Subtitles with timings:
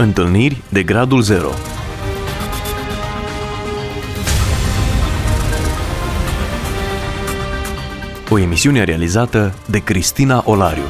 [0.00, 1.48] Întâlniri de gradul 0
[8.30, 10.82] O emisiune realizată de Cristina Olariu.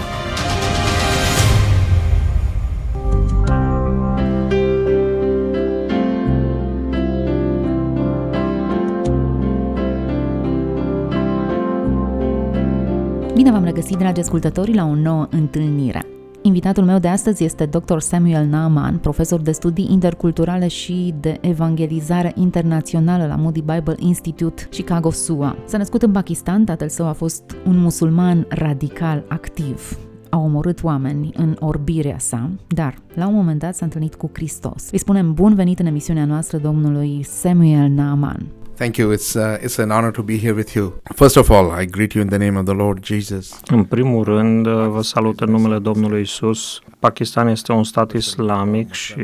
[13.35, 16.18] Bine v-am regăsit, dragi ascultători, la o nouă întâlnire.
[16.49, 17.99] Invitatul meu de astăzi este Dr.
[17.99, 25.11] Samuel Naaman, profesor de studii interculturale și de evangelizare internațională la Moody Bible Institute, Chicago,
[25.11, 25.57] SUA.
[25.65, 29.99] S-a născut în Pakistan, tatăl său a fost un musulman radical activ
[30.31, 34.89] a omorât oameni în orbirea sa, dar la un moment dat s-a întâlnit cu Hristos.
[34.93, 38.47] Îi spunem bun venit în emisiunea noastră domnului Samuel Naaman.
[38.79, 39.11] Thank you.
[39.11, 41.01] It's uh, it's an honor to be here with you.
[41.17, 43.61] First of all, I greet you in the name of the Lord Jesus.
[43.67, 46.81] În primul rând, uh, vă salut în numele Domnului Isus.
[46.99, 49.15] Pakistan este un stat islamic și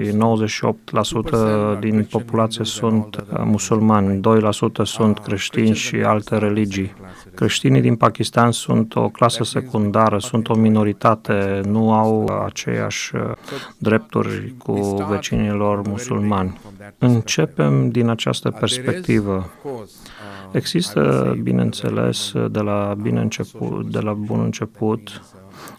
[1.77, 6.95] 98% din populație sunt uh, musulmani, 2% sunt creștini și alte religii.
[7.35, 13.23] Creștinii din Pakistan sunt o clasă secundară, sunt o minoritate, nu au aceeași uh,
[13.79, 16.59] drepturi cu vecinilor musulmani.
[16.99, 19.51] Începem din această perspectivă.
[20.53, 25.23] Există, bineînțeles, de la, bine început, de la bun început,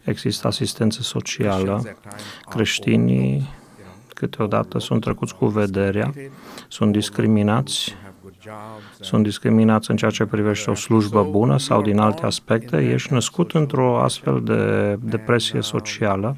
[0.03, 1.83] există asistență socială.
[2.49, 3.49] Creștinii
[4.13, 6.13] câteodată sunt trecuți cu vederea,
[6.67, 7.95] sunt discriminați,
[8.99, 13.51] sunt discriminați în ceea ce privește o slujbă bună sau din alte aspecte, ești născut
[13.51, 16.35] într-o astfel de depresie socială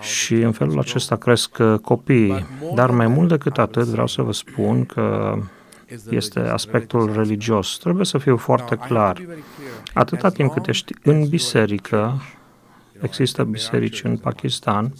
[0.00, 2.46] și în felul acesta cresc copiii.
[2.74, 5.38] Dar mai mult decât atât vreau să vă spun că
[6.10, 7.78] este aspectul religios.
[7.78, 9.22] Trebuie să fiu foarte clar.
[9.94, 12.22] Atâta timp cât ești în biserică,
[13.00, 14.92] există biserici în Pakistan,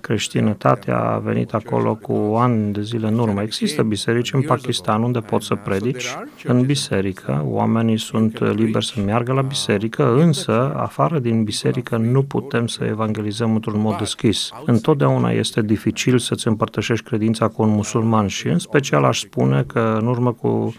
[0.00, 3.42] creștinătatea a venit acolo cu ani de zile în urmă.
[3.42, 6.16] Există biserici în Pakistan unde poți să predici.
[6.44, 12.66] În biserică, oamenii sunt liberi să meargă la biserică, însă, afară din biserică, nu putem
[12.66, 14.50] să evangelizăm într-un mod deschis.
[14.64, 19.96] Întotdeauna este dificil să-ți împărtășești credința cu un musulman și, în special, aș spune că
[20.00, 20.74] în urmă cu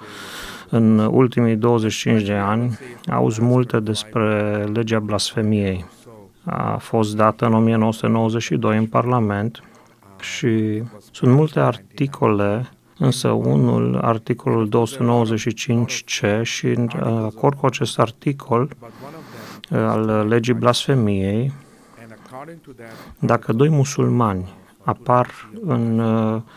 [0.69, 5.85] în ultimii 25 de ani auzi multe despre legea blasfemiei
[6.49, 9.63] a fost dată în 1992 în Parlament
[10.19, 16.89] și sunt multe articole, însă unul, articolul 295C și în
[17.25, 18.69] acord cu acest articol
[19.71, 21.53] al legii blasfemiei,
[23.19, 26.01] dacă doi musulmani apar în,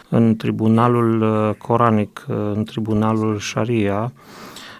[0.09, 4.13] în tribunalul coranic, în tribunalul Sharia,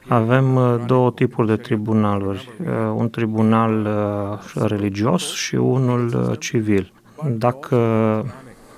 [0.09, 6.93] avem uh, două tipuri de tribunaluri, uh, un tribunal uh, religios și unul civil.
[7.31, 7.77] Dacă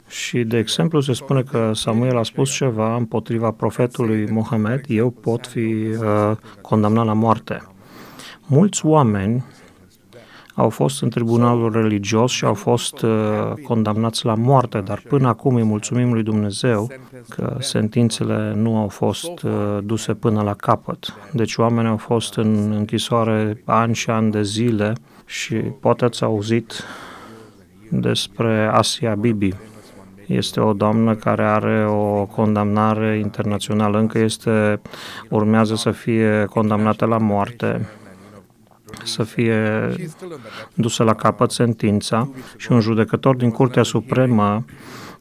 [0.08, 5.46] și, de exemplu, se spune că Samuel a spus ceva împotriva profetului Mohamed, eu pot
[5.46, 7.62] fi uh, condamnat la moarte.
[8.46, 9.44] Mulți oameni
[10.54, 13.10] au fost în tribunalul religios și au fost uh,
[13.66, 16.90] condamnați la moarte, dar până acum îi mulțumim lui Dumnezeu
[17.28, 21.14] că sentințele nu au fost uh, duse până la capăt.
[21.32, 24.92] Deci oamenii au fost în închisoare ani și ani de zile
[25.26, 26.84] și poate ați auzit
[27.90, 29.52] despre Asia Bibi.
[30.26, 34.80] Este o doamnă care are o condamnare internațională, încă este,
[35.30, 37.88] urmează să fie condamnată la moarte
[39.04, 39.90] să fie
[40.74, 44.64] dusă la capăt sentința și un judecător din Curtea Supremă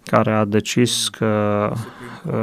[0.05, 1.71] care a decis că
[2.25, 2.33] uh,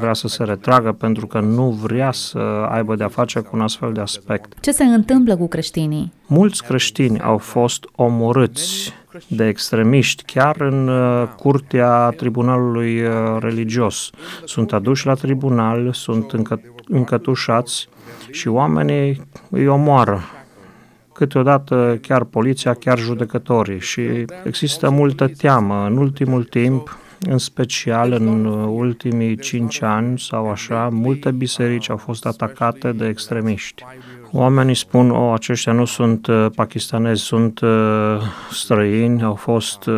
[0.00, 2.38] vrea să se retragă pentru că nu vrea să
[2.70, 4.60] aibă de-a face cu un astfel de aspect.
[4.60, 6.12] Ce se întâmplă cu creștinii?
[6.26, 8.92] Mulți creștini au fost omorâți
[9.26, 14.10] de extremiști, chiar în uh, curtea tribunalului uh, religios.
[14.44, 17.88] Sunt aduși la tribunal, sunt încă, încătușați
[18.30, 20.20] și oamenii îi omoară
[21.20, 25.86] câteodată chiar poliția, chiar judecătorii și există multă teamă.
[25.86, 32.26] În ultimul timp, în special în ultimii cinci ani sau așa, multe biserici au fost
[32.26, 33.84] atacate de extremiști.
[34.32, 37.70] Oamenii spun, o, aceștia nu sunt uh, pakistanezi, sunt uh,
[38.50, 39.94] străini, au fost uh,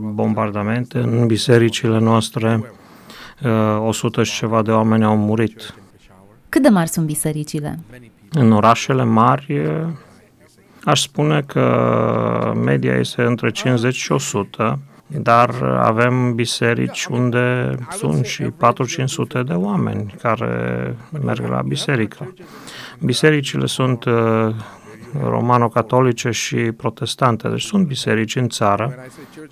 [0.00, 2.72] bombardamente în bisericile noastre,
[3.42, 5.74] uh, 100 și ceva de oameni au murit.
[6.48, 7.78] Cât de mari sunt bisericile?
[8.32, 9.60] În orașele mari,
[10.84, 18.42] Aș spune că media este între 50 și 100, dar avem biserici unde sunt și
[18.44, 18.48] 4-500
[19.46, 22.34] de oameni care merg la biserică.
[23.00, 24.54] Bisericile sunt uh,
[25.22, 27.48] romano-catolice și protestante.
[27.48, 28.94] Deci sunt biserici în țară,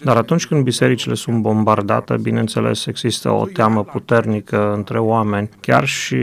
[0.02, 6.16] dar atunci când bisericile sunt bombardate, bineînțeles, există o teamă puternică între oameni, chiar și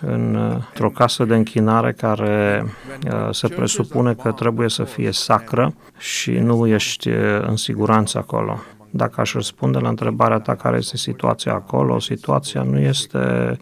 [0.00, 2.64] într-o casă de închinare care
[3.04, 7.16] uh, se presupune că trebuie să fie sacră și nu ești uh,
[7.46, 8.58] în siguranță acolo.
[8.90, 13.58] Dacă aș răspunde la întrebarea ta care este situația acolo, situația nu este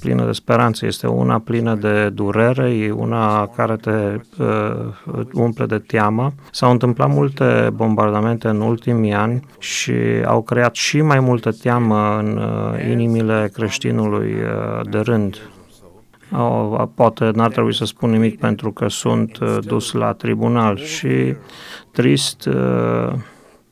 [0.00, 5.78] plină de speranță, este una plină de durere, e una care te uh, umple de
[5.78, 6.32] teamă.
[6.50, 9.92] S-au întâmplat multe bombardamente în ultimii ani și
[10.24, 15.50] au creat și mai multă teamă în uh, inimile creștinului uh, de rând.
[16.32, 21.34] O, poate n-ar trebui să spun nimic pentru că sunt uh, dus la tribunal și
[21.92, 23.12] trist uh,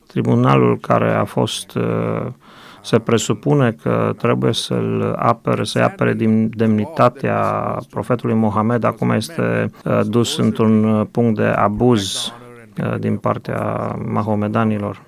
[0.07, 2.25] tribunalul care a fost uh,
[2.81, 7.41] se presupune că trebuie să-l apere, să-i apere din demnitatea
[7.89, 9.71] profetului Mohamed, acum este
[10.05, 12.33] dus într-un punct de abuz
[12.99, 15.01] din partea mahomedanilor.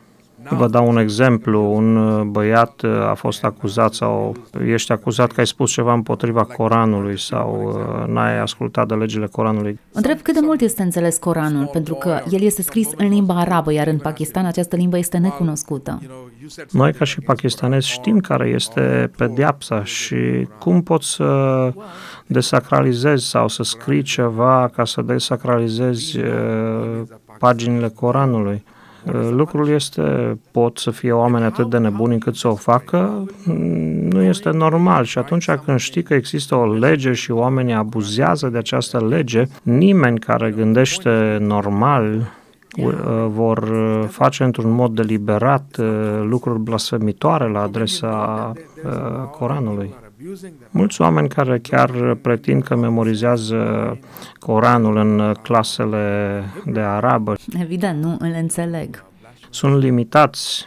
[0.50, 1.74] Vă dau un exemplu.
[1.74, 6.44] Un uh, băiat uh, a fost acuzat sau ești acuzat că ai spus ceva împotriva
[6.44, 9.80] Coranului sau uh, n-ai ascultat de legile Coranului.
[9.92, 13.74] Întreb cât de mult este înțeles Coranul, pentru că el este scris în limba arabă,
[13.74, 16.02] iar în Pakistan această limbă este necunoscută.
[16.72, 21.72] Noi, ca și pakistanezi, știm care este pedeapsa și cum poți să
[22.28, 26.20] desacralizezi sau să scrii ceva ca să desacralizezi
[27.40, 28.64] paginile Coranului.
[29.30, 33.26] Lucrul este, pot să fie oameni atât de nebuni încât să o facă,
[34.10, 38.58] nu este normal și atunci când știi că există o lege și oamenii abuzează de
[38.58, 42.32] această lege, nimeni care gândește normal
[43.28, 43.68] vor
[44.08, 45.88] face într-un mod deliberat uh,
[46.24, 48.52] lucruri blasfemitoare la adresa
[48.86, 48.92] uh,
[49.32, 49.94] Coranului.
[50.72, 53.98] Mulți oameni care chiar pretind că memorizează
[54.40, 57.36] Coranul în clasele de arabă.
[57.62, 59.04] Evident, nu îl înțeleg.
[59.50, 60.66] Sunt limitați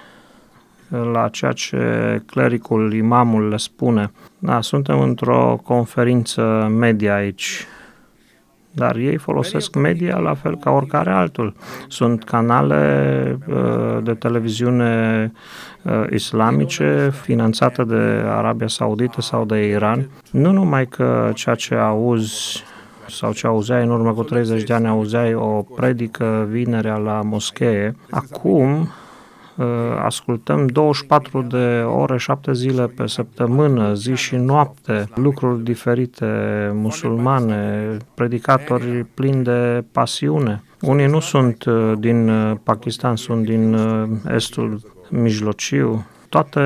[0.88, 4.10] la ceea ce clericul, imamul le spune.
[4.38, 6.42] Da, suntem într-o conferință
[6.78, 7.66] media aici
[8.72, 11.54] dar ei folosesc media la fel ca oricare altul.
[11.88, 15.32] Sunt canale uh, de televiziune
[15.82, 20.08] uh, islamice finanțate de Arabia Saudită sau de Iran.
[20.30, 22.64] Nu numai că ceea ce auzi
[23.08, 27.96] sau ce auzeai în urmă cu 30 de ani, auzeai o predică vinerea la moschee.
[28.10, 29.01] Acum Uh,
[30.02, 36.26] ascultăm 24 de ore, 7 zile pe săptămână, zi și noapte, lucruri diferite,
[36.74, 40.62] musulmane, predicatori plini de pasiune.
[40.80, 43.76] Unii nu sunt uh, din uh, Pakistan, sunt din
[44.34, 46.60] estul mijlociu, toate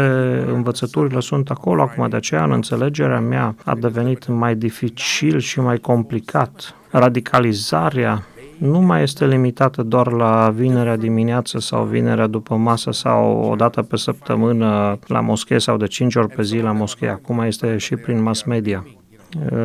[0.53, 5.79] învățăturile sunt acolo acum, de aceea în înțelegerea mea a devenit mai dificil și mai
[5.79, 6.75] complicat.
[6.91, 8.27] Radicalizarea
[8.59, 13.83] nu mai este limitată doar la vinerea dimineață sau vinerea după masă sau o dată
[13.83, 17.09] pe săptămână la moschee sau de cinci ori pe zi la moschee.
[17.09, 18.87] Acum este și prin mass media.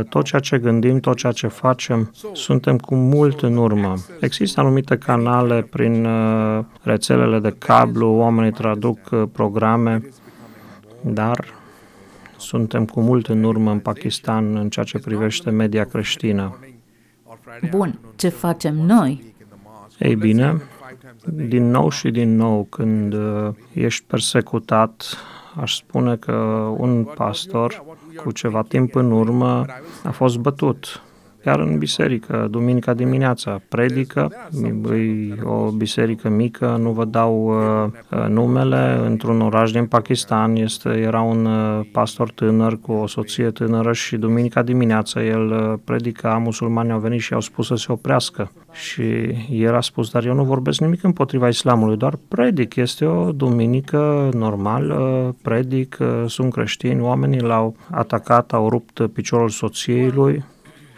[0.10, 3.94] Tot ceea ce gândim, tot ceea ce facem, suntem cu mult în urmă.
[4.20, 6.08] Există anumite canale prin
[6.82, 9.00] rețelele de cablu, oamenii traduc
[9.32, 10.02] programe,
[11.02, 11.46] dar
[12.38, 16.58] suntem cu mult în urmă în Pakistan în ceea ce privește media creștină.
[17.70, 19.34] Bun, ce facem noi?
[20.00, 20.62] Ei bine,
[21.26, 25.18] din nou și din nou, când uh, ești persecutat,
[25.56, 26.32] aș spune că
[26.78, 27.84] un pastor
[28.16, 29.66] cu ceva timp în urmă
[30.04, 31.02] a fost bătut
[31.46, 34.32] Iar în biserică, duminica dimineața, predică,
[34.94, 40.90] e o biserică mică, nu vă dau uh, uh, numele, într-un oraș din Pakistan este,
[40.90, 46.38] era un uh, pastor tânăr cu o soție tânără și duminica dimineața el uh, predica,
[46.38, 48.52] musulmanii au venit și au spus să se oprească.
[48.72, 49.04] Și
[49.50, 54.30] el a spus, dar eu nu vorbesc nimic împotriva islamului, doar predic, este o duminică
[54.34, 60.44] normală, predic, uh, sunt creștini, oamenii l-au atacat, au rupt piciorul soției lui,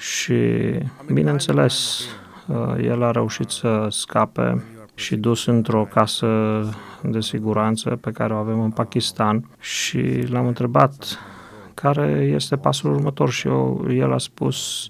[0.03, 0.35] și,
[1.13, 2.05] bineînțeles,
[2.47, 4.63] uh, el a reușit să scape
[4.95, 6.27] și dus într-o casă
[7.01, 11.19] de siguranță pe care o avem în Pakistan și l-am întrebat
[11.73, 14.87] care este pasul următor și eu, el a spus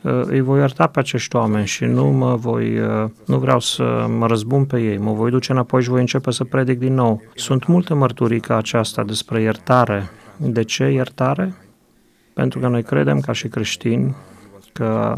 [0.00, 4.06] uh, îi voi ierta pe acești oameni și nu mă voi, uh, nu vreau să
[4.18, 7.22] mă răzbun pe ei, mă voi duce înapoi și voi începe să predic din nou.
[7.34, 10.10] Sunt multe mărturii ca aceasta despre iertare.
[10.36, 11.54] De ce iertare?
[12.34, 14.14] Pentru că noi credem ca și creștini
[14.78, 15.16] că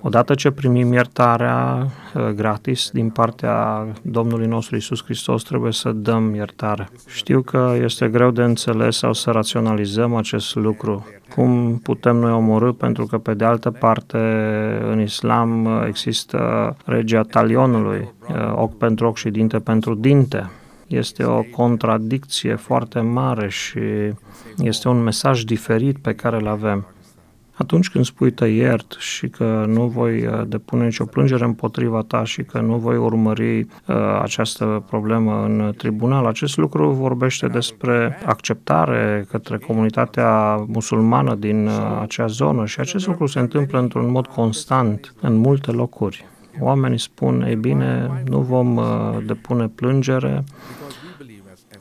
[0.00, 6.34] Odată ce primim iertarea uh, gratis din partea Domnului nostru Isus Hristos, trebuie să dăm
[6.34, 6.88] iertare.
[7.06, 11.06] Știu că este greu de înțeles sau să raționalizăm acest lucru.
[11.34, 12.72] Cum putem noi omorâ?
[12.72, 14.18] Pentru că, pe de altă parte,
[14.90, 20.50] în islam uh, există regia talionului, uh, ochi pentru ochi și dinte pentru dinte.
[20.86, 23.80] Este o contradicție foarte mare și
[24.58, 26.86] este un mesaj diferit pe care îl avem.
[27.58, 32.24] Atunci când spui te iert și că nu voi uh, depune nicio plângere împotriva ta
[32.24, 33.66] și că nu voi urmări uh,
[34.22, 42.26] această problemă în tribunal, acest lucru vorbește despre acceptare către comunitatea musulmană din uh, acea
[42.26, 46.26] zonă și acest lucru se întâmplă într-un mod constant în multe locuri.
[46.60, 48.84] Oamenii spun, ei bine, nu vom uh,
[49.26, 50.44] depune plângere,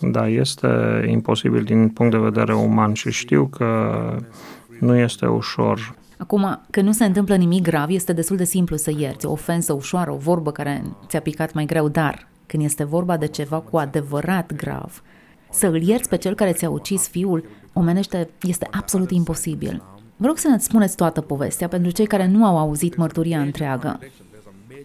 [0.02, 0.68] dar este
[1.10, 3.92] imposibil din punct de vedere uman și știu că
[4.80, 5.96] nu este ușor.
[6.18, 9.26] Acum, că nu se întâmplă nimic grav, este destul de simplu să ierți.
[9.26, 13.28] O ofensă ușoară, o vorbă care ți-a picat mai greu, dar când este vorba de
[13.28, 15.02] ceva cu adevărat grav,
[15.50, 17.44] să îl ierți pe cel care ți-a ucis fiul,
[17.74, 19.84] omenește, este absolut imposibil.
[20.16, 24.00] Vă rog să ne spuneți toată povestea pentru cei care nu au auzit mărturia întreagă.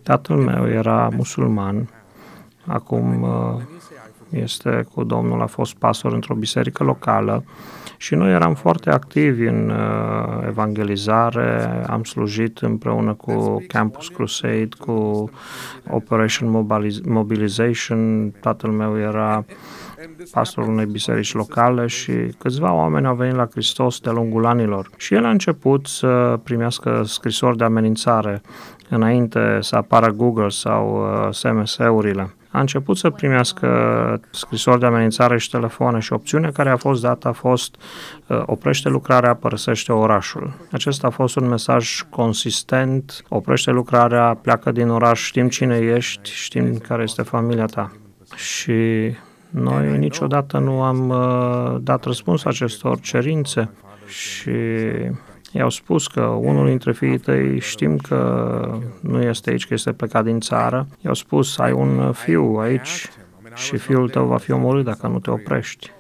[0.02, 1.88] Tatăl meu era musulman,
[2.66, 3.62] acum uh,
[4.30, 7.44] este cu Domnul, a fost pastor într-o biserică locală
[8.02, 15.30] și noi eram foarte activi în uh, evangelizare, am slujit împreună cu Campus Crusade, cu
[15.90, 16.66] Operation
[17.04, 19.44] Mobilization, tatăl meu era
[20.30, 24.90] pastorul unei biserici locale și câțiva oameni au venit la Hristos de-a lungul anilor.
[24.97, 28.40] Și el a început să primească scrisori de amenințare
[28.88, 35.50] înainte să apară Google sau uh, SMS-urile a început să primească scrisori de amenințare și
[35.50, 37.76] telefoane și opțiunea care a fost dată a fost
[38.26, 40.52] uh, oprește lucrarea, părăsește orașul.
[40.71, 46.76] Acesta a fost un mesaj consistent, oprește lucrarea, pleacă din oraș, știm cine ești, știm
[46.78, 47.92] care este familia ta.
[48.35, 48.73] Și
[49.50, 53.71] noi niciodată nu am uh, dat răspuns acestor cerințe
[54.06, 54.50] și
[55.52, 60.25] I-au spus că unul dintre fiii tăi știm că nu este aici, că este plecat
[60.25, 60.87] din țară.
[61.00, 63.09] I-au spus, ai un fiu aici
[63.54, 65.90] și fiul tău va fi omorât dacă nu te oprești.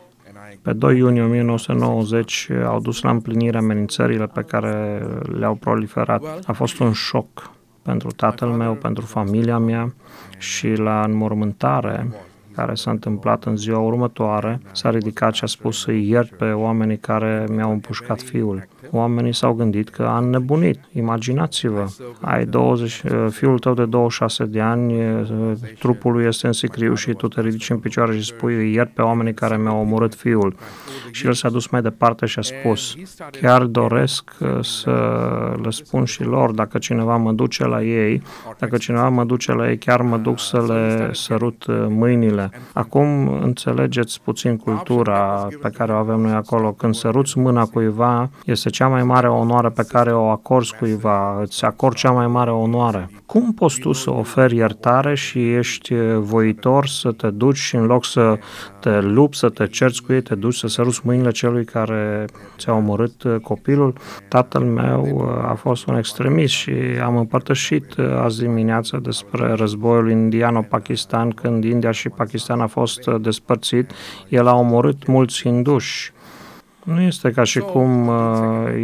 [0.62, 5.06] Pe 2 iunie 1990 au dus la împlinire amenințările pe care
[5.38, 6.22] le-au proliferat.
[6.46, 7.50] A fost un șoc
[7.82, 9.94] pentru tatăl meu, pentru familia mea
[10.38, 12.08] și la înmormântare
[12.54, 16.98] care s-a întâmplat în ziua următoare, s-a ridicat și a spus să-i iert pe oamenii
[16.98, 18.68] care mi-au împușcat fiul.
[18.94, 20.78] Oamenii s-au gândit că am nebunit.
[20.92, 21.86] Imaginați-vă,
[22.20, 24.94] ai 20, fiul tău de 26 de ani,
[25.78, 28.94] trupul lui este în sicriu și tu te ridici în picioare și spui îi iert
[28.94, 30.54] pe oamenii care mi-au omorât fiul.
[31.10, 32.94] Și el s-a dus mai departe și a spus,
[33.40, 34.30] chiar doresc
[34.60, 34.90] să
[35.62, 38.22] le spun și lor, dacă cineva mă duce la ei,
[38.58, 42.50] dacă cineva mă duce la ei, chiar mă duc să le sărut mâinile ele.
[42.72, 46.72] Acum înțelegeți puțin cultura pe care o avem noi acolo.
[46.72, 51.64] Când săruți mâna cuiva, este cea mai mare onoare pe care o acorzi cuiva, îți
[51.64, 53.10] acord cea mai mare onoare.
[53.26, 58.04] Cum poți tu să oferi iertare și ești voitor să te duci și în loc
[58.04, 58.38] să
[58.80, 62.24] te lupți, să te cerți cu ei, te duci să săruți mâinile celui care
[62.58, 63.94] ți-a omorât copilul?
[64.28, 66.72] Tatăl meu uh, a fost un extremist și
[67.04, 73.20] am împărtășit uh, azi dimineață despre războiul indiano-pakistan când India și Pakistan a fost uh,
[73.20, 73.90] despărțit,
[74.28, 76.12] el a omorât mulți hinduși.
[76.84, 78.14] Nu este ca și cum uh,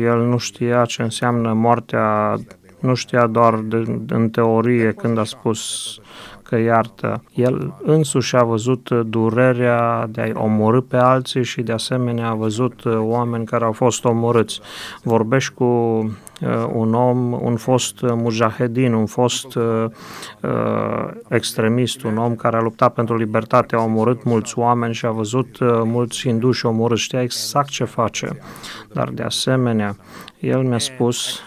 [0.00, 2.36] el nu știa ce înseamnă moartea,
[2.80, 5.94] nu știa doar de, în teorie când a spus
[6.48, 7.22] că iartă.
[7.34, 12.84] El însuși a văzut durerea de a-i omorâ pe alții și de asemenea a văzut
[12.84, 14.60] oameni care au fost omorâți.
[15.02, 16.10] Vorbești cu uh,
[16.72, 19.84] un om, un fost mujahedin, un fost uh,
[20.42, 25.10] uh, extremist, un om care a luptat pentru libertate, a omorât mulți oameni și a
[25.10, 27.02] văzut uh, mulți hinduși omorâți.
[27.02, 28.38] Știa exact ce face.
[28.92, 29.96] Dar de asemenea,
[30.40, 31.40] el mi-a spus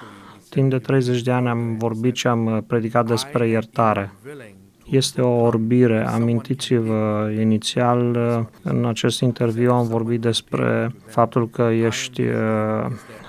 [0.49, 4.11] Timp de 30 de ani am vorbit și am predicat despre iertare
[4.91, 6.07] este o orbire.
[6.07, 8.17] Amintiți-vă, inițial
[8.63, 12.35] în acest interviu am vorbit despre faptul că ești uh,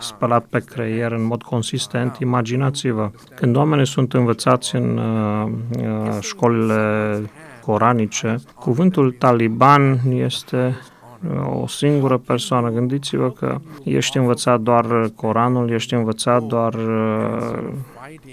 [0.01, 2.17] spălat pe creier în mod consistent.
[2.21, 7.21] Imaginați-vă, când oamenii sunt învățați în uh, uh, școlile
[7.65, 10.77] coranice, cuvântul taliban este
[11.63, 12.71] o singură persoană.
[12.71, 16.75] Gândiți-vă că ești învățat doar Coranul, ești învățat doar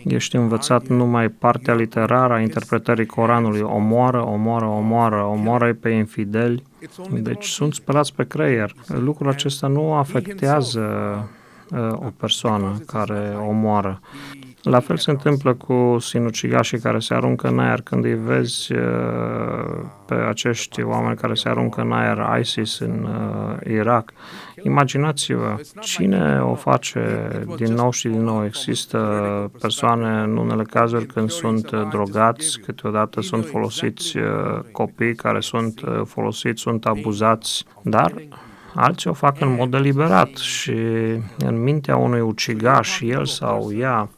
[0.06, 6.64] ești învățat numai partea literară a interpretării Coranului, omoară, omoară, omoară, omoară pe infideli,
[7.12, 8.74] deci sunt spălați pe creier.
[8.88, 10.82] Lucrul acesta nu afectează
[11.72, 14.00] uh, o persoană care omoară.
[14.64, 18.80] La fel se întâmplă cu sinucigașii care se aruncă în aer când îi vezi uh,
[20.06, 24.14] pe acești oameni care se aruncă în aer ISIS în uh, Irak.
[24.64, 28.46] Imaginați-vă, cine o face din nou și din nou?
[28.46, 28.98] Există
[29.60, 34.24] persoane în unele cazuri când sunt drogați, câteodată sunt folosiți uh,
[34.72, 38.14] copii care sunt folosiți, sunt abuzați, dar
[38.74, 40.72] alții o fac în mod deliberat și
[41.38, 44.10] în mintea unui ucigaș, el sau ea,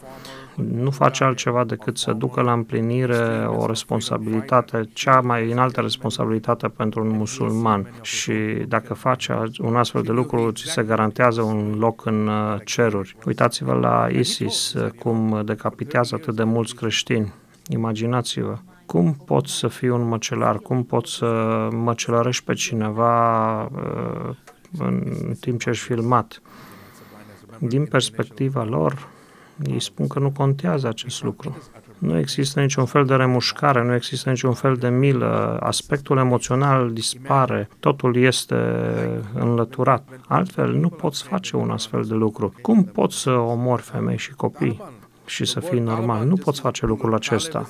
[0.55, 7.01] nu face altceva decât să ducă la împlinire o responsabilitate, cea mai înaltă responsabilitate pentru
[7.01, 7.93] un musulman.
[8.01, 8.33] Și
[8.67, 13.15] dacă face un astfel de lucru, ți se garantează un loc în uh, ceruri.
[13.25, 17.33] Uitați-vă la ISIS, uh, cum decapitează atât de mulți creștini.
[17.69, 18.57] Imaginați-vă
[18.91, 24.35] cum poți să fii un măcelar, cum poți să măcelărești pe cineva uh,
[24.77, 25.03] în
[25.39, 26.41] timp ce ești filmat.
[27.59, 29.07] Din perspectiva lor,
[29.65, 31.57] ei spun că nu contează acest lucru.
[31.97, 37.69] Nu există niciun fel de remușcare, nu există niciun fel de milă, aspectul emoțional dispare,
[37.79, 38.55] totul este
[39.33, 40.09] înlăturat.
[40.27, 42.53] Altfel, nu poți face un astfel de lucru.
[42.61, 44.81] Cum poți să omori femei și copii?
[45.31, 46.25] Și să fii normal.
[46.25, 47.69] Nu poți face lucrul acesta.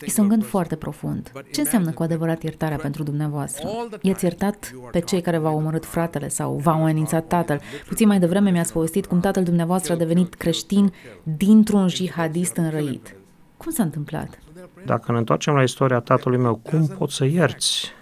[0.00, 1.32] Este un gând foarte profund.
[1.52, 3.68] Ce înseamnă cu adevărat iertarea pentru dumneavoastră?
[4.02, 7.60] I-ați iertat pe cei care v-au omorât fratele sau v-au amenințat tatăl.
[7.88, 13.14] Puțin mai devreme mi-ați povestit cum tatăl dumneavoastră a devenit creștin dintr-un jihadist înrăit.
[13.56, 14.38] Cum s-a întâmplat?
[14.84, 17.92] Dacă ne întoarcem la istoria tatălui meu, cum poți să ierți?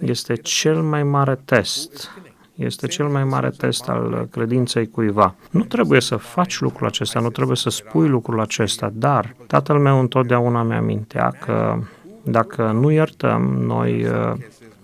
[0.00, 2.10] Este cel mai mare test
[2.54, 5.34] este cel mai mare test al credinței cuiva.
[5.50, 10.00] Nu trebuie să faci lucrul acesta, nu trebuie să spui lucrul acesta, dar tatăl meu
[10.00, 11.78] întotdeauna mi amintea că
[12.24, 14.32] dacă nu iertăm, noi uh,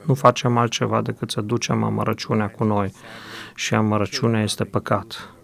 [0.07, 2.93] nu facem altceva decât să ducem amărăciunea cu noi.
[3.55, 5.35] Și amărăciunea este păcat.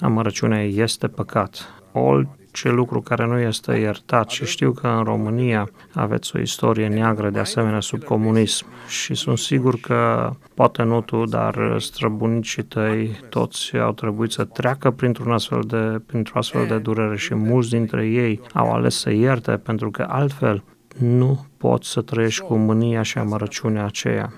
[0.00, 1.82] Amărăciunea este păcat.
[1.92, 6.88] All ce lucru care nu este iertat și știu că în România aveți o istorie
[6.88, 8.66] neagră de asemenea sub comunism.
[8.88, 14.90] Și sunt sigur că poate nu tu, dar străbunicii tăi toți au trebuit să treacă
[14.90, 19.52] printr-un astfel de, printr-o astfel de durere și mulți dintre ei au ales să ierte
[19.52, 20.64] pentru că altfel
[20.98, 24.32] nu poți să trăiești cu mânia și amărăciunea aceea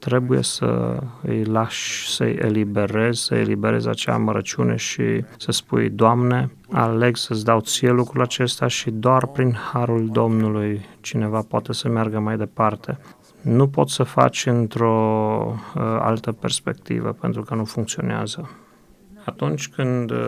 [0.00, 7.16] trebuie să îi lași să-i eliberezi, să eliberezi acea amărăciune și să spui, Doamne, aleg
[7.16, 12.36] să-ți dau ție lucrul acesta și doar prin harul Domnului cineva poate să meargă mai
[12.36, 12.98] departe.
[13.42, 18.50] Nu poți să faci într-o uh, altă perspectivă pentru că nu funcționează.
[19.24, 20.18] Atunci când uh,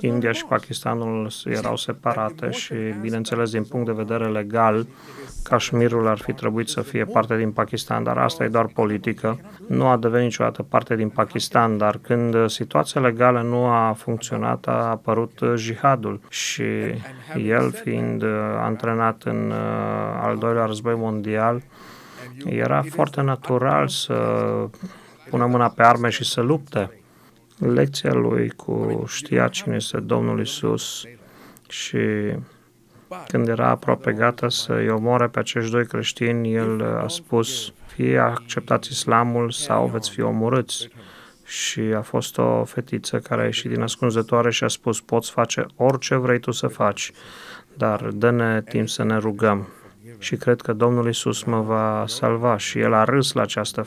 [0.00, 4.86] India și Pakistanul erau separate și, bineînțeles, din punct de vedere legal,
[5.42, 9.40] Kashmirul ar fi trebuit să fie parte din Pakistan, dar asta e doar politică.
[9.66, 14.88] Nu a devenit niciodată parte din Pakistan, dar când situația legală nu a funcționat, a
[14.90, 16.64] apărut jihadul și
[17.36, 18.28] el fiind uh,
[18.60, 21.62] antrenat în uh, al doilea război mondial,
[22.44, 24.14] era foarte natural să
[25.30, 26.97] pună mâna pe arme și să lupte.
[27.58, 31.04] Lecția lui cu știa cine este Domnul Isus
[31.68, 31.98] și
[33.28, 38.90] când era aproape gata să-i omoare pe acești doi creștini, el a spus, fie acceptați
[38.90, 40.88] islamul sau veți fi omorâți.
[41.44, 45.66] Și a fost o fetiță care a ieșit din ascunzătoare și a spus, poți face
[45.76, 47.12] orice vrei tu să faci,
[47.74, 49.68] dar dă-ne timp să ne rugăm.
[50.18, 52.56] Și cred că Domnul Isus mă va salva.
[52.56, 53.86] Și el a râs la această,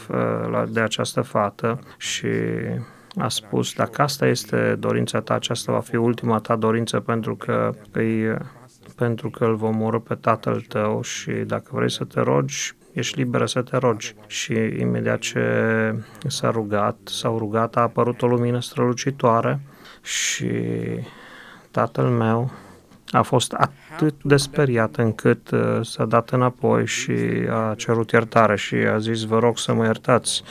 [0.70, 2.28] de această fată și
[3.16, 7.74] a spus, dacă asta este dorința ta, aceasta va fi ultima ta dorință pentru că
[7.92, 8.38] îi
[8.96, 13.18] pentru că îl vom omorâ pe tatăl tău și dacă vrei să te rogi, ești
[13.18, 14.16] liberă să te rogi.
[14.28, 15.96] Și imediat ce
[16.28, 19.60] s-a rugat, s-au rugat, a apărut o lumină strălucitoare
[20.02, 20.52] și
[21.72, 22.52] tatăl meu
[23.12, 27.12] a fost atât de speriat încât uh, s-a dat înapoi și
[27.50, 30.44] a cerut iertare și a zis, vă rog să mă iertați.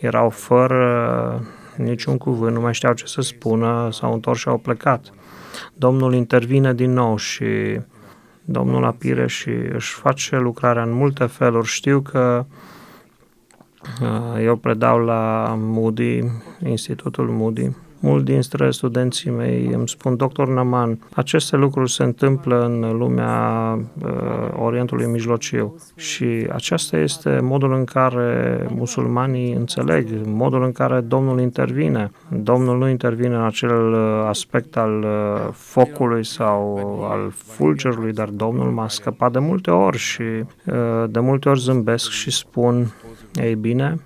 [0.00, 1.42] Erau fără
[1.76, 5.12] niciun cuvânt, nu mai știau ce să spună, s-au întors și au plecat.
[5.74, 7.80] Domnul intervine din nou și
[8.44, 11.66] Domnul Apire și își face lucrarea în multe feluri.
[11.66, 12.46] Știu că
[14.02, 16.22] uh, eu predau la Moody,
[16.64, 17.70] Institutul Moody,
[18.04, 23.72] Mulți dintre studenții mei îmi spun, doctor Naman, aceste lucruri se întâmplă în lumea
[24.04, 24.10] uh,
[24.58, 32.10] Orientului Mijlociu și acesta este modul în care musulmanii înțeleg, modul în care Domnul intervine.
[32.28, 36.78] Domnul nu intervine în acel uh, aspect al uh, focului sau
[37.10, 42.10] al fulgerului, dar Domnul m-a scăpat de multe ori și uh, de multe ori zâmbesc
[42.10, 42.94] și spun,
[43.34, 44.00] ei bine,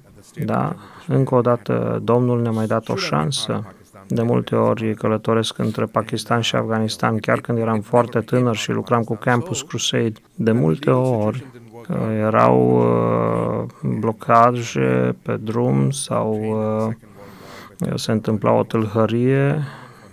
[0.45, 0.75] da,
[1.07, 3.65] încă o dată Domnul ne-a mai dat o șansă
[4.09, 9.03] De multe ori călătoresc între Pakistan și Afganistan, chiar când eram foarte tânăr și lucram
[9.03, 10.13] cu Campus Crusade.
[10.35, 11.45] De multe ori
[11.89, 16.39] uh, erau uh, blocaje pe drum sau
[17.79, 19.63] uh, se întâmpla o tâlhărie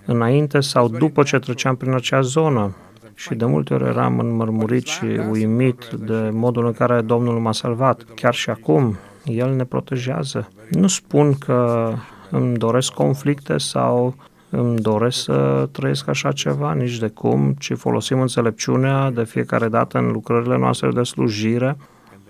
[0.06, 2.76] înainte sau după ce treceam prin acea zonă.
[3.14, 8.06] Și de multe ori eram înmărmurit și uimit de modul în care Domnul m-a salvat.
[8.16, 10.50] Chiar și acum, El ne protejează.
[10.70, 11.90] Nu spun că
[12.32, 14.16] îmi doresc conflicte sau
[14.50, 19.98] îmi doresc să trăiesc așa ceva, nici de cum, ci folosim înțelepciunea de fiecare dată
[19.98, 21.78] în lucrările noastre de slujire.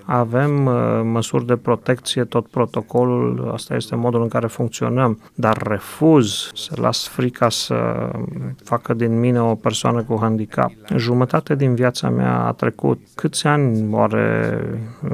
[0.08, 6.51] Avem uh, măsuri de protecție, tot protocolul, asta este modul în care funcționăm, dar refuz
[6.53, 8.10] să las frica să
[8.63, 10.71] facă din mine o persoană cu handicap.
[10.95, 12.99] Jumătate din viața mea a trecut.
[13.15, 14.60] Câți ani oare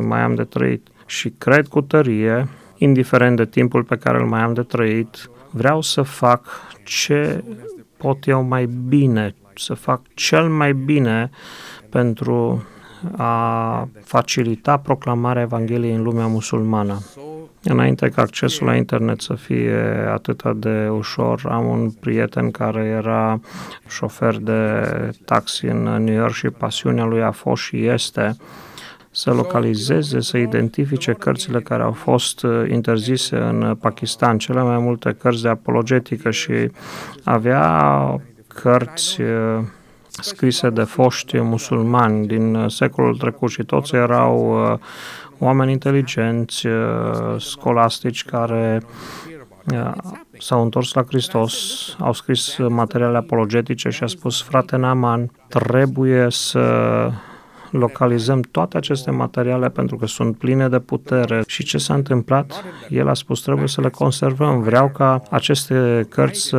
[0.01, 0.87] mai am de trăit?
[1.05, 2.47] Și cred cu tărie
[2.83, 6.45] indiferent de timpul pe care îl mai am de trăit, vreau să fac
[6.83, 7.43] ce
[7.97, 11.29] pot eu mai bine, să fac cel mai bine
[11.89, 12.63] pentru
[13.17, 16.99] a facilita proclamarea Evangheliei în lumea musulmană.
[17.63, 23.39] Înainte ca accesul la internet să fie atât de ușor, am un prieten care era
[23.87, 24.81] șofer de
[25.25, 28.35] taxi în New York și pasiunea lui a fost și este
[29.11, 35.15] să localizeze, să identifice cărțile care au fost uh, interzise în Pakistan, cele mai multe
[35.19, 36.71] cărți de apologetică și
[37.23, 39.59] avea cărți uh,
[40.09, 44.59] scrise de foști musulmani din uh, secolul trecut și toți erau
[45.39, 46.67] oameni inteligenți,
[47.37, 48.81] scolastici care
[50.37, 51.53] s-au întors la Hristos,
[51.99, 56.59] au scris materiale apologetice și a spus, frate Naman, trebuie să
[57.71, 61.43] localizăm toate aceste materiale pentru că sunt pline de putere.
[61.47, 62.63] Și ce s-a întâmplat?
[62.89, 64.61] El a spus, trebuie să le conservăm.
[64.61, 66.57] Vreau ca aceste cărți să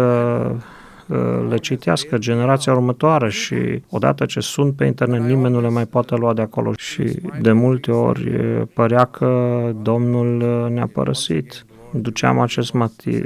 [1.07, 5.87] uh, le citească generația următoare și odată ce sunt pe internet, nimeni nu le mai
[5.87, 7.03] poate lua de acolo și
[7.41, 8.31] de multe ori
[8.75, 11.65] părea că Domnul ne-a părăsit.
[11.93, 12.73] Duceam acest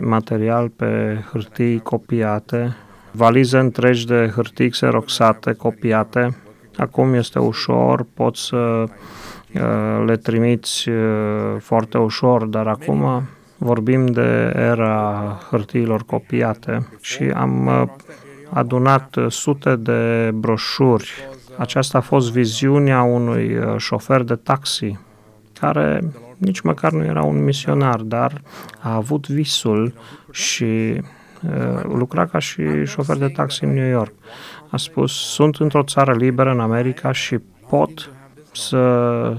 [0.01, 2.77] material pe hârtii copiate,
[3.11, 6.37] valize întregi de hârtii xeroxate, copiate,
[6.77, 10.97] Acum este ușor, poți să uh, le trimiți uh,
[11.59, 13.23] foarte ușor, dar acum
[13.59, 17.83] vorbim de era hârtiilor copiate și am uh,
[18.51, 21.11] adunat sute de broșuri.
[21.57, 24.99] Aceasta a fost viziunea unui șofer de taxi
[25.61, 26.01] care
[26.37, 28.41] nici măcar nu era un misionar, dar
[28.81, 29.95] a avut visul
[30.31, 31.01] și
[31.83, 34.13] lucra ca și șofer de taxi în New York
[34.71, 38.11] a spus, sunt într-o țară liberă în America și pot
[38.53, 39.37] să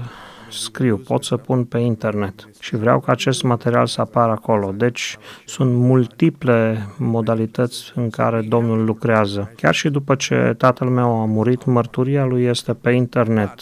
[0.50, 4.72] scriu, pot să pun pe internet și vreau ca acest material să apară acolo.
[4.76, 9.52] Deci sunt multiple modalități în care Domnul lucrează.
[9.56, 13.52] Chiar și după ce tatăl meu a murit, mărturia lui este pe internet.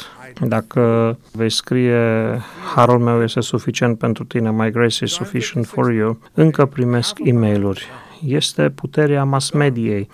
[0.41, 2.01] Dacă vei scrie
[2.75, 7.33] Harul meu este suficient pentru tine, My grace is sufficient for you, încă primesc e
[7.33, 7.65] mail
[8.25, 10.09] Este puterea mass mediei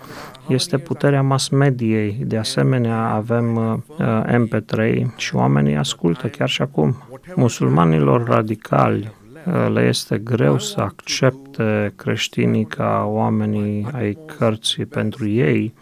[0.48, 2.22] este puterea mass mediei.
[2.24, 6.96] De asemenea, avem uh, MP3 și oamenii ascultă chiar și acum.
[7.34, 9.12] Musulmanilor radicali
[9.46, 15.74] uh, le este greu să accepte creștinii ca oamenii ai cărții pentru ei.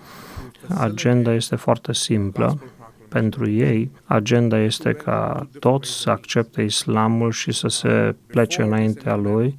[0.79, 2.63] Agenda este foarte simplă.
[3.09, 9.57] Pentru ei, agenda este ca toți să accepte islamul și să se plece înaintea lui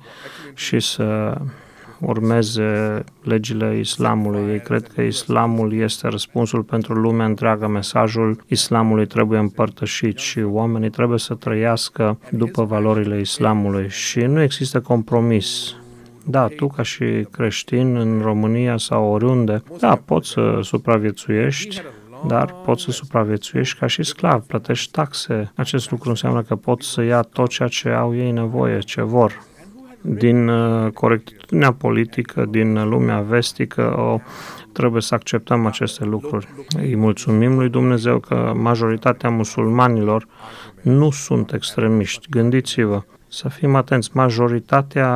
[0.54, 1.38] și să
[2.02, 4.52] urmeze legile islamului.
[4.52, 7.68] Ei cred că islamul este răspunsul pentru lumea întreagă.
[7.68, 14.82] Mesajul islamului trebuie împărtășit și oamenii trebuie să trăiască după valorile islamului și nu există
[14.82, 15.76] compromis.
[16.26, 21.82] Da, tu ca și creștin în România sau oriunde, da, poți să supraviețuiești,
[22.28, 25.52] dar poți să supraviețuiești ca și sclav, plătești taxe.
[25.56, 29.50] Acest lucru înseamnă că poți să ia tot ceea ce au ei nevoie, ce vor
[30.02, 34.20] din uh, corectitudinea politică, din lumea vestică, o,
[34.72, 36.48] trebuie să acceptăm aceste lucruri.
[36.78, 40.28] Îi mulțumim lui Dumnezeu că majoritatea musulmanilor
[40.82, 42.30] nu sunt extremiști.
[42.30, 43.04] Gândiți-vă,
[43.34, 45.10] să fim atenți, majoritatea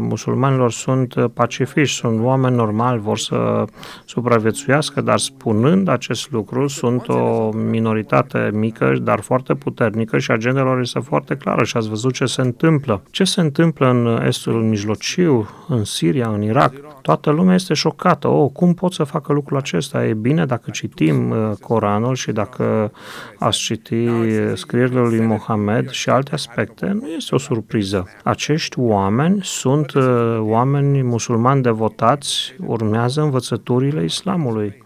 [0.00, 3.64] musulmanilor sunt pacifiști, sunt oameni normali, vor să
[4.04, 10.80] supraviețuiască, dar spunând acest lucru, sunt o minoritate mică, dar foarte puternică și agenda lor
[10.80, 13.02] este foarte clară și ați văzut ce se întâmplă.
[13.10, 16.74] Ce se întâmplă în Estul Mijlociu, în Siria, în Irak?
[17.02, 18.28] Toată lumea este șocată.
[18.28, 20.06] Oh, cum pot să facă lucrul acesta?
[20.06, 22.92] E bine dacă citim uh, Coranul și dacă
[23.38, 24.06] ați citi
[24.54, 28.08] scrierile lui Mohamed și alte aspecte, nu este o surpriză surpriză.
[28.24, 34.84] Acești oameni sunt uh, oameni musulmani devotați, urmează învățăturile islamului.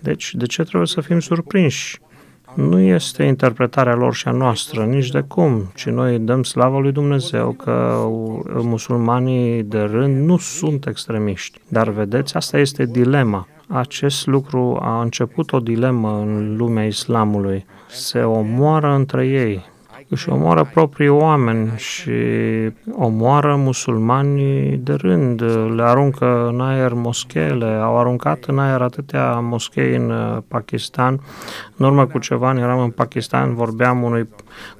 [0.00, 2.00] Deci, de ce trebuie să fim surprinși?
[2.54, 6.92] Nu este interpretarea lor și a noastră, nici de cum, ci noi dăm slavă lui
[6.92, 8.04] Dumnezeu că
[8.62, 11.60] musulmanii de rând nu sunt extremiști.
[11.68, 13.48] Dar vedeți, asta este dilema.
[13.68, 17.66] Acest lucru a început o dilemă în lumea islamului.
[17.88, 19.64] Se omoară între ei
[20.08, 22.12] își omoară proprii oameni și
[22.92, 25.42] omoară musulmanii de rând,
[25.74, 31.20] le aruncă în aer moscheele, au aruncat în aer atâtea moschei în uh, Pakistan.
[31.76, 34.28] În urmă cu ceva ani eram în Pakistan, vorbeam unui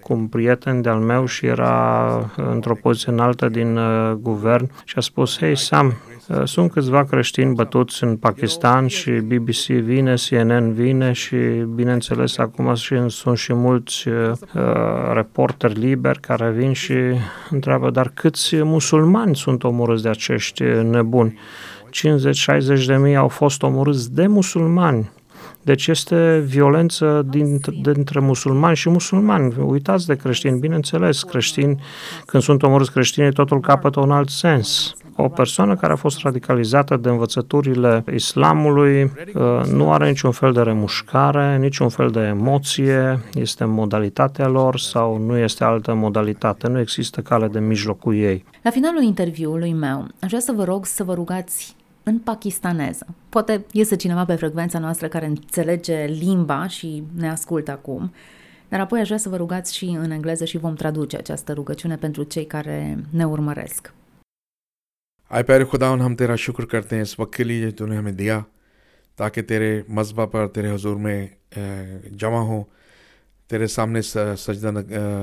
[0.01, 5.01] cu un prieten de-al meu și era într-o poziție înaltă din uh, guvern și a
[5.01, 11.13] spus, hei Sam, Uh, sunt câțiva creștini bătuți în Pakistan și BBC vine, CNN vine
[11.13, 11.37] și,
[11.75, 12.75] bineînțeles, acum
[13.09, 14.63] sunt și mulți uh, uh,
[15.13, 16.95] reporteri liberi care vin și
[17.51, 21.39] întreabă, dar câți musulmani sunt omorâți de acești nebuni?
[22.83, 25.11] 50-60 de mii au fost omorâți de musulmani.
[25.63, 29.55] Deci este violență dintre, dintre musulmani și musulmani.
[29.61, 31.83] Uitați de creștini, bineînțeles, creștini,
[32.27, 36.97] când sunt omorâți creștini, totul capătă un alt sens o persoană care a fost radicalizată
[36.97, 43.65] de învățăturile islamului uh, nu are niciun fel de remușcare, niciun fel de emoție, este
[43.65, 48.45] modalitatea lor sau nu este altă modalitate, nu există cale de mijloc cu ei.
[48.63, 53.07] La finalul interviului meu, aș vrea să vă rog să vă rugați în pakistaneză.
[53.29, 58.13] Poate iese cineva pe frecvența noastră care înțelege limba și ne ascultă acum,
[58.69, 61.97] dar apoi aș vrea să vă rugați și în engleză și vom traduce această rugăciune
[61.97, 63.93] pentru cei care ne urmăresc.
[65.31, 68.13] آئے پیر خداون ہم تیرا شکر کرتے ہیں اس وقت کے لیے جو نے ہمیں
[68.13, 68.39] دیا،
[69.17, 71.27] تاکہ تیرے مذبح پر، تیرے حضور میں
[72.11, 72.63] جمع ہوں،
[73.51, 74.71] تیرے سامنے سجدہ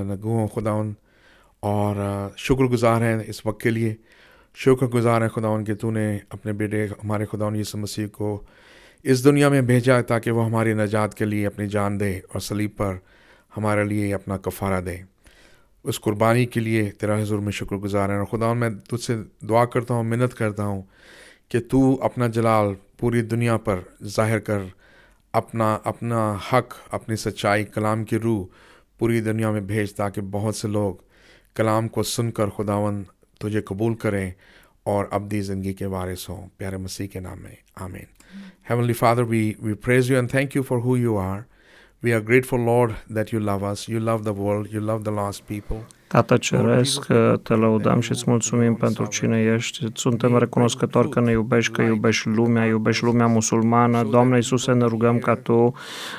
[0.09, 0.93] نگو ہوں خداون
[1.59, 1.95] اور
[2.37, 3.93] شکر گزار ہیں اس وقت کے لیے۔
[4.55, 8.41] شکر گزار ہیں خداون کہ تو نے اپنے بیٹے، ہمارے خداون یسو مسیح کو
[9.03, 12.77] اس دنیا میں بھیجا تاکہ وہ ہماری نجات کے لیے اپنی جان دے اور سلیب
[12.77, 12.95] پر
[13.57, 14.97] ہمارے لیے اپنا کفارہ دے۔
[15.85, 19.15] اس قربانی کے لیے تیرا حضور میں شکر گزار ہیں۔ اور خدا میں تجھ سے
[19.49, 20.81] دعا کرتا ہوں منت کرتا ہوں
[21.49, 22.65] کہ تو اپنا جلال
[22.97, 24.59] پوری دنیا پر ظاہر کر
[25.33, 28.45] اپنا اپنا حق اپنی سچائی کلام کی روح
[28.99, 30.95] پوری دنیا میں بھیج تاکہ بہت سے لوگ
[31.55, 33.03] کلام کو سن کر خداون
[33.39, 34.31] تجھے قبول کریں
[34.83, 38.37] اور ابدی زندگی کے وارث ہوں۔ پیارے مسیح کے نام میں آمین۔
[38.69, 41.39] ہیونلی فادر وی وی پریز یو اینڈ تھینک یو فار ہو یو آر
[42.05, 43.87] We are grateful, Lord, that you love us.
[43.87, 44.71] You love the world.
[44.71, 45.77] You love the lost people.
[46.07, 47.05] Tată Ceresc,
[47.43, 49.85] te lăudăm și îți mulțumim pentru cine ești.
[49.93, 54.03] Suntem recunoscători că ne iubești, că iubești lumea, iubești lumea musulmană.
[54.03, 55.73] Doamne Iisuse, ne rugăm ca Tu,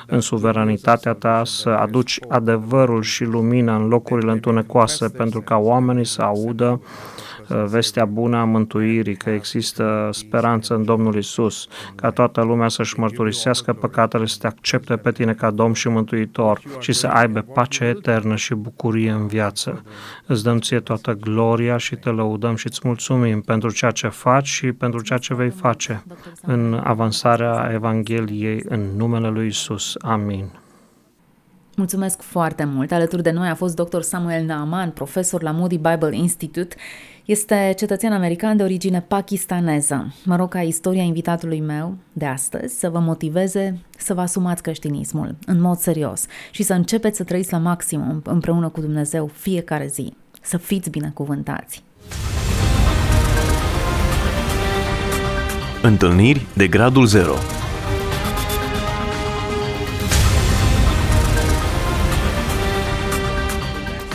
[0.07, 6.21] în suveranitatea Ta, să aduci adevărul și lumina în locurile întunecoase, pentru ca oamenii să
[6.21, 12.67] audă Uh, vestea bună a mântuirii, că există speranță în Domnul Isus, ca toată lumea
[12.67, 17.41] să-și mărturisească păcatele, să te accepte pe tine ca Domn și Mântuitor și să aibă
[17.53, 19.83] pace eternă și bucurie în viață.
[20.25, 24.47] Îți dăm ție toată gloria și te lăudăm și îți mulțumim pentru ceea ce faci
[24.47, 26.03] și pentru ceea ce vei face
[26.41, 29.95] în avansarea Evangheliei în numele lui Isus.
[30.01, 30.49] Amin.
[31.77, 32.91] Mulțumesc foarte mult!
[32.91, 34.01] Alături de noi a fost dr.
[34.01, 36.75] Samuel Naaman, profesor la Moody Bible Institute.
[37.25, 40.13] Este cetățean american de origine pakistaneză.
[40.25, 45.35] Mă rog ca istoria invitatului meu de astăzi să vă motiveze să vă asumați creștinismul
[45.45, 50.13] în mod serios și să începeți să trăiți la maximum împreună cu Dumnezeu fiecare zi.
[50.41, 51.83] Să fiți binecuvântați!
[55.81, 57.33] Întâlniri de gradul 0